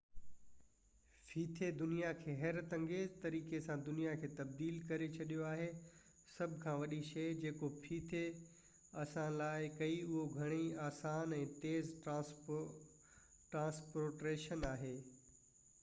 ڦيٿي 1.31 1.67
دنيا 1.81 2.13
کي 2.21 2.33
حيرت 2.37 2.71
انگيز 2.77 3.11
طريقي 3.25 3.59
سان 3.65 3.83
دنيا 3.89 4.15
کي 4.23 4.29
تبديل 4.39 4.79
ڪري 4.93 5.09
ڇڏيو 5.17 5.43
آهي 5.49 5.67
سڀ 6.21 6.57
کان 6.65 6.79
وڏي 6.85 6.99
شئي 7.11 7.37
جيڪو 7.43 7.69
ڦيٿي 7.83 8.23
اسان 9.03 9.31
لاءِ 9.43 9.69
ڪئي 9.77 10.01
اهو 10.09 10.25
گهڻي 10.39 10.59
آسان 10.89 11.37
۽ 11.43 11.53
تيز 11.61 11.93
ٽرانسپورٽيشن 12.09 14.69
آهي 14.75 14.93